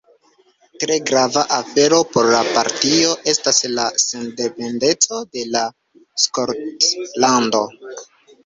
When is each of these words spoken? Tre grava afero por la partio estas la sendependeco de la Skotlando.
Tre 0.83 0.95
grava 1.09 1.43
afero 1.57 1.99
por 2.15 2.29
la 2.35 2.39
partio 2.55 3.11
estas 3.33 3.61
la 3.75 3.85
sendependeco 4.07 5.21
de 5.37 5.47
la 5.57 5.63
Skotlando. 6.25 7.63